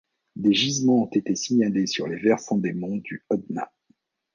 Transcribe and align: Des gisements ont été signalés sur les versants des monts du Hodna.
Des 0.35 0.51
gisements 0.51 1.03
ont 1.03 1.09
été 1.11 1.35
signalés 1.35 1.85
sur 1.85 2.07
les 2.07 2.15
versants 2.17 2.57
des 2.57 2.73
monts 2.73 2.97
du 2.97 3.23
Hodna. 3.29 3.71